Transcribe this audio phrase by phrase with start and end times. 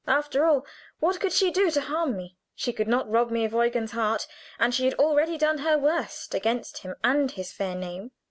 [0.07, 0.65] After all,
[0.99, 2.35] what could she do to harm me?
[2.55, 4.25] She could not rob me of Eugen's heart,
[4.57, 8.09] and she had already done her worst against him and his fair name.